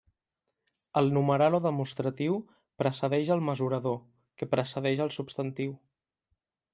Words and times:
El 1.01 1.09
numeral 1.17 1.57
o 1.57 1.59
demostratiu 1.65 2.39
precedeix 2.83 3.29
el 3.35 3.45
mesurador, 3.49 3.99
que 4.41 4.49
precedeix 4.55 5.05
el 5.07 5.13
substantiu. 5.17 5.77